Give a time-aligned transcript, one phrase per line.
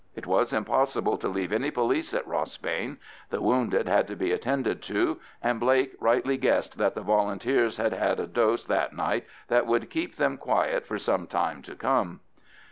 [0.15, 2.97] It was impossible to leave any police at Rossbane;
[3.29, 7.93] the wounded had to be attended to, and Blake rightly guessed that the Volunteers had
[7.93, 12.21] had a dose that night which would keep them quiet for some time to come.